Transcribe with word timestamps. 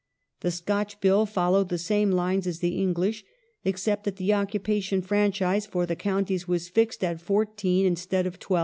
The 0.39 0.49
Scotch 0.49 0.99
Bill 0.99 1.27
followed 1.27 1.69
the 1.69 1.77
same 1.77 2.09
lines 2.09 2.47
as 2.47 2.57
the 2.57 2.75
English, 2.81 3.23
except 3.63 4.03
that 4.05 4.15
the 4.15 4.33
occupation 4.33 5.03
franchise 5.03 5.67
for 5.67 5.85
counties 5.85 6.47
was 6.47 6.69
fixed 6.69 7.03
at 7.03 7.23
£14 7.23 7.85
instead 7.85 8.25
of 8.25 8.39
£12. 8.39 8.59